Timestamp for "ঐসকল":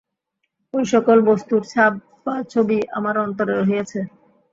0.73-1.19